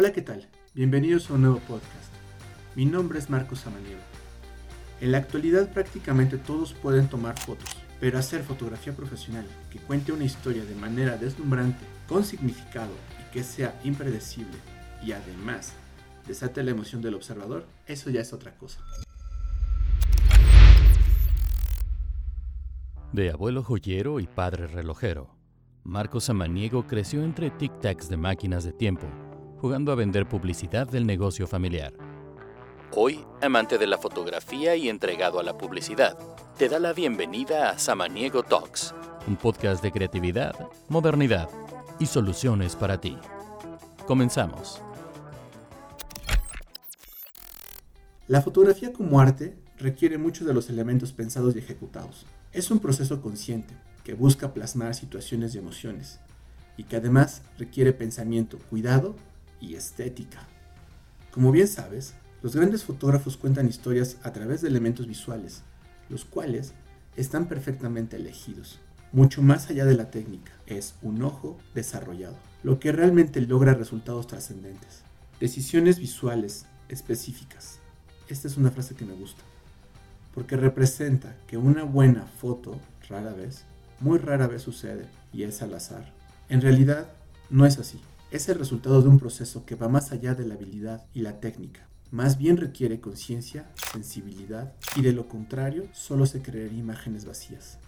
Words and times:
Hola, 0.00 0.14
¿qué 0.14 0.22
tal? 0.22 0.48
Bienvenidos 0.72 1.28
a 1.28 1.34
un 1.34 1.42
nuevo 1.42 1.58
podcast. 1.58 2.10
Mi 2.74 2.86
nombre 2.86 3.18
es 3.18 3.28
Marcos 3.28 3.58
Samaniego. 3.58 4.00
En 5.02 5.12
la 5.12 5.18
actualidad 5.18 5.74
prácticamente 5.74 6.38
todos 6.38 6.72
pueden 6.72 7.06
tomar 7.08 7.38
fotos, 7.38 7.68
pero 8.00 8.16
hacer 8.16 8.42
fotografía 8.42 8.96
profesional 8.96 9.44
que 9.70 9.78
cuente 9.78 10.12
una 10.12 10.24
historia 10.24 10.64
de 10.64 10.74
manera 10.74 11.18
deslumbrante, 11.18 11.84
con 12.08 12.24
significado 12.24 12.92
y 13.20 13.30
que 13.30 13.42
sea 13.42 13.78
impredecible 13.84 14.56
y 15.04 15.12
además 15.12 15.74
desate 16.26 16.62
la 16.62 16.70
emoción 16.70 17.02
del 17.02 17.14
observador, 17.14 17.66
eso 17.86 18.08
ya 18.08 18.22
es 18.22 18.32
otra 18.32 18.56
cosa. 18.56 18.82
De 23.12 23.30
abuelo 23.30 23.62
joyero 23.62 24.18
y 24.18 24.26
padre 24.26 24.66
relojero, 24.66 25.36
Marcos 25.84 26.24
Samaniego 26.24 26.86
creció 26.86 27.22
entre 27.22 27.50
tic-tacs 27.50 28.08
de 28.08 28.16
máquinas 28.16 28.64
de 28.64 28.72
tiempo, 28.72 29.06
jugando 29.60 29.92
a 29.92 29.94
vender 29.94 30.26
publicidad 30.26 30.88
del 30.88 31.06
negocio 31.06 31.46
familiar. 31.46 31.92
Hoy, 32.92 33.20
amante 33.42 33.76
de 33.76 33.86
la 33.86 33.98
fotografía 33.98 34.74
y 34.74 34.88
entregado 34.88 35.38
a 35.38 35.42
la 35.42 35.58
publicidad, 35.58 36.18
te 36.56 36.68
da 36.68 36.78
la 36.78 36.94
bienvenida 36.94 37.70
a 37.70 37.78
Samaniego 37.78 38.42
Talks, 38.42 38.94
un 39.28 39.36
podcast 39.36 39.82
de 39.82 39.92
creatividad, 39.92 40.54
modernidad 40.88 41.50
y 41.98 42.06
soluciones 42.06 42.74
para 42.74 43.00
ti. 43.02 43.18
Comenzamos. 44.06 44.80
La 48.28 48.40
fotografía 48.40 48.94
como 48.94 49.20
arte 49.20 49.58
requiere 49.76 50.16
muchos 50.16 50.46
de 50.46 50.54
los 50.54 50.70
elementos 50.70 51.12
pensados 51.12 51.54
y 51.54 51.58
ejecutados. 51.58 52.24
Es 52.52 52.70
un 52.70 52.78
proceso 52.78 53.20
consciente 53.20 53.74
que 54.04 54.14
busca 54.14 54.54
plasmar 54.54 54.94
situaciones 54.94 55.54
y 55.54 55.58
emociones 55.58 56.18
y 56.78 56.84
que 56.84 56.96
además 56.96 57.42
requiere 57.58 57.92
pensamiento, 57.92 58.58
cuidado 58.70 59.16
y 59.60 59.74
estética. 59.74 60.46
Como 61.30 61.52
bien 61.52 61.68
sabes, 61.68 62.14
los 62.42 62.56
grandes 62.56 62.84
fotógrafos 62.84 63.36
cuentan 63.36 63.68
historias 63.68 64.16
a 64.22 64.32
través 64.32 64.62
de 64.62 64.68
elementos 64.68 65.06
visuales, 65.06 65.62
los 66.08 66.24
cuales 66.24 66.72
están 67.16 67.46
perfectamente 67.46 68.16
elegidos. 68.16 68.80
Mucho 69.12 69.42
más 69.42 69.68
allá 69.68 69.84
de 69.84 69.94
la 69.94 70.10
técnica, 70.10 70.52
es 70.66 70.94
un 71.02 71.22
ojo 71.22 71.58
desarrollado, 71.74 72.36
lo 72.62 72.78
que 72.78 72.92
realmente 72.92 73.40
logra 73.40 73.74
resultados 73.74 74.26
trascendentes. 74.26 75.02
Decisiones 75.40 75.98
visuales 75.98 76.66
específicas, 76.88 77.80
esta 78.28 78.48
es 78.48 78.56
una 78.56 78.70
frase 78.70 78.94
que 78.94 79.04
me 79.04 79.14
gusta, 79.14 79.42
porque 80.34 80.56
representa 80.56 81.36
que 81.46 81.56
una 81.56 81.82
buena 81.82 82.24
foto 82.24 82.80
rara 83.08 83.32
vez, 83.32 83.64
muy 83.98 84.18
rara 84.18 84.46
vez 84.46 84.62
sucede 84.62 85.06
y 85.32 85.42
es 85.42 85.60
al 85.62 85.74
azar. 85.74 86.12
En 86.48 86.60
realidad, 86.60 87.08
no 87.50 87.66
es 87.66 87.78
así. 87.78 88.00
Es 88.30 88.48
el 88.48 88.58
resultado 88.60 89.02
de 89.02 89.08
un 89.08 89.18
proceso 89.18 89.64
que 89.66 89.74
va 89.74 89.88
más 89.88 90.12
allá 90.12 90.36
de 90.36 90.46
la 90.46 90.54
habilidad 90.54 91.04
y 91.12 91.22
la 91.22 91.40
técnica. 91.40 91.88
Más 92.12 92.38
bien 92.38 92.58
requiere 92.58 93.00
conciencia, 93.00 93.68
sensibilidad 93.92 94.72
y 94.94 95.02
de 95.02 95.12
lo 95.12 95.26
contrario 95.26 95.88
solo 95.92 96.26
se 96.26 96.40
crearían 96.40 96.78
imágenes 96.78 97.24
vacías. 97.24 97.78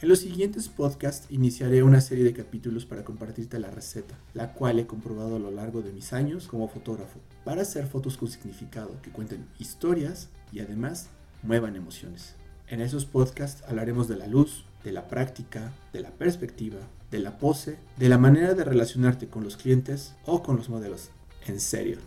En 0.00 0.08
los 0.08 0.20
siguientes 0.20 0.68
podcasts 0.68 1.26
iniciaré 1.30 1.82
una 1.82 2.00
serie 2.00 2.22
de 2.22 2.32
capítulos 2.32 2.86
para 2.86 3.04
compartirte 3.04 3.58
la 3.58 3.72
receta, 3.72 4.14
la 4.34 4.52
cual 4.52 4.78
he 4.78 4.86
comprobado 4.86 5.34
a 5.34 5.40
lo 5.40 5.50
largo 5.50 5.82
de 5.82 5.92
mis 5.92 6.12
años 6.12 6.46
como 6.46 6.68
fotógrafo, 6.68 7.18
para 7.44 7.62
hacer 7.62 7.88
fotos 7.88 8.16
con 8.16 8.28
significado 8.28 9.02
que 9.02 9.10
cuenten 9.10 9.48
historias 9.58 10.28
y 10.52 10.60
además 10.60 11.08
muevan 11.42 11.74
emociones. 11.74 12.36
En 12.68 12.80
esos 12.80 13.04
podcasts 13.04 13.64
hablaremos 13.66 14.06
de 14.06 14.16
la 14.16 14.28
luz, 14.28 14.64
de 14.84 14.92
la 14.92 15.08
práctica, 15.08 15.72
de 15.92 16.02
la 16.02 16.10
perspectiva, 16.10 16.78
de 17.10 17.18
la 17.18 17.38
pose, 17.38 17.78
de 17.96 18.08
la 18.08 18.18
manera 18.18 18.54
de 18.54 18.64
relacionarte 18.64 19.28
con 19.28 19.44
los 19.44 19.56
clientes 19.56 20.14
o 20.24 20.42
con 20.42 20.56
los 20.56 20.68
modelos. 20.68 21.10
En 21.46 21.60
serio, 21.60 21.98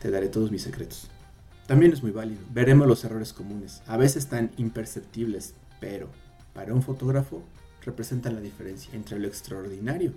te 0.00 0.10
daré 0.10 0.28
todos 0.28 0.50
mis 0.50 0.62
secretos. 0.62 1.08
También 1.66 1.92
es 1.92 2.02
muy 2.02 2.12
válido. 2.12 2.42
Veremos 2.50 2.86
los 2.86 3.04
errores 3.04 3.32
comunes, 3.32 3.82
a 3.86 3.96
veces 3.96 4.28
tan 4.28 4.52
imperceptibles, 4.58 5.54
pero 5.80 6.10
para 6.52 6.74
un 6.74 6.82
fotógrafo 6.82 7.42
representan 7.82 8.34
la 8.34 8.40
diferencia 8.40 8.94
entre 8.94 9.18
lo 9.18 9.26
extraordinario 9.26 10.12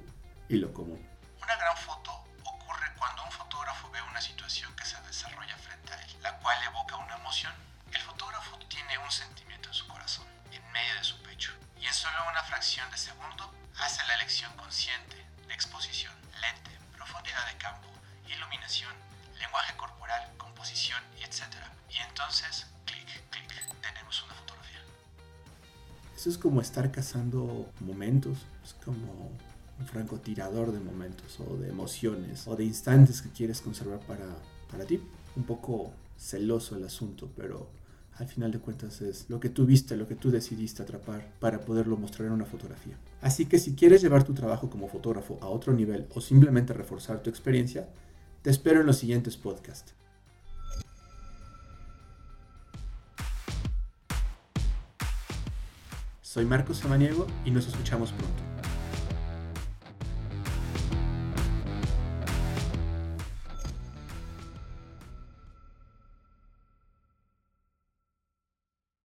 y 0.49 0.57
lo 0.57 0.73
común. 0.73 0.99
Una 1.41 1.55
gran 1.55 1.77
foto 1.77 2.11
ocurre 2.43 2.87
cuando 2.97 3.23
un 3.23 3.31
fotógrafo 3.31 3.89
ve 3.91 3.99
una 4.09 4.21
situación 4.21 4.71
que 4.75 4.85
se 4.85 5.01
desarrolla 5.07 5.57
frente 5.57 5.93
a 5.93 6.01
él, 6.03 6.11
la 6.21 6.37
cual 6.39 6.57
evoca 6.69 6.97
una 6.97 7.15
emoción. 7.15 7.53
El 7.91 8.01
fotógrafo 8.01 8.57
tiene 8.67 8.97
un 9.03 9.11
sentimiento 9.11 9.69
en 9.69 9.73
su 9.73 9.87
corazón, 9.87 10.25
en 10.51 10.61
medio 10.71 10.95
de 10.95 11.03
su 11.03 11.17
pecho, 11.23 11.51
y 11.81 11.85
en 11.85 11.93
solo 11.93 12.15
una 12.29 12.43
fracción 12.43 12.89
de 12.91 12.97
segundo 12.97 13.53
hace 13.79 14.01
la 14.07 14.15
elección 14.15 14.51
consciente 14.57 15.15
de 15.47 15.53
exposición, 15.53 16.13
lente, 16.41 16.71
profundidad 16.95 17.45
de 17.51 17.57
campo, 17.57 17.87
iluminación, 18.27 18.93
lenguaje 19.39 19.75
corporal, 19.77 20.31
composición 20.37 21.01
etc. 21.23 21.55
Y 21.89 21.97
entonces, 22.07 22.67
clic, 22.85 23.07
clic, 23.29 23.81
tenemos 23.81 24.23
una 24.23 24.33
fotografía. 24.33 24.81
Eso 26.15 26.29
es 26.29 26.37
como 26.37 26.61
estar 26.61 26.91
cazando 26.91 27.71
momentos, 27.79 28.39
es 28.63 28.73
como 28.73 29.31
un 29.79 29.85
francotirador 29.85 30.71
de 30.71 30.79
momentos 30.79 31.39
o 31.39 31.57
de 31.57 31.69
emociones 31.69 32.47
o 32.47 32.55
de 32.55 32.63
instantes 32.63 33.21
que 33.21 33.29
quieres 33.29 33.61
conservar 33.61 33.99
para, 33.99 34.25
para 34.71 34.85
ti. 34.85 35.01
Un 35.35 35.43
poco 35.43 35.93
celoso 36.17 36.75
el 36.75 36.85
asunto, 36.85 37.29
pero 37.37 37.69
al 38.19 38.27
final 38.27 38.51
de 38.51 38.59
cuentas 38.59 39.01
es 39.01 39.29
lo 39.29 39.39
que 39.39 39.49
tú 39.49 39.65
viste, 39.65 39.95
lo 39.95 40.07
que 40.07 40.15
tú 40.15 40.31
decidiste 40.31 40.81
atrapar 40.81 41.33
para 41.39 41.61
poderlo 41.61 41.97
mostrar 41.97 42.27
en 42.27 42.33
una 42.33 42.45
fotografía. 42.45 42.97
Así 43.21 43.45
que 43.45 43.59
si 43.59 43.75
quieres 43.75 44.01
llevar 44.01 44.23
tu 44.23 44.33
trabajo 44.33 44.69
como 44.69 44.87
fotógrafo 44.87 45.37
a 45.41 45.47
otro 45.47 45.73
nivel 45.73 46.07
o 46.13 46.21
simplemente 46.21 46.73
reforzar 46.73 47.21
tu 47.21 47.29
experiencia, 47.29 47.87
te 48.41 48.49
espero 48.49 48.81
en 48.81 48.87
los 48.87 48.97
siguientes 48.97 49.37
podcasts. 49.37 49.93
Soy 56.21 56.45
Marcos 56.45 56.77
Samaniego 56.77 57.25
y 57.45 57.51
nos 57.51 57.67
escuchamos 57.67 58.11
pronto. 58.11 58.56